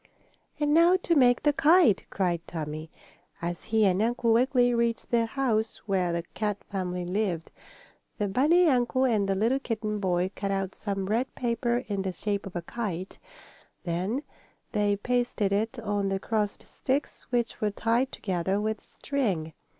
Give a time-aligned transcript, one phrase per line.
[0.59, 2.89] "And now to make the kite!" cried Tommie,
[3.39, 7.51] as he and Uncle Wiggily reached the house where the Kat family lived.
[8.17, 12.11] The bunny uncle and the little kitten boy cut out some red paper in the
[12.13, 13.19] shape of a kite.
[13.83, 14.23] Then
[14.71, 19.53] they pasted it on the crossed sticks, which were tied together with string.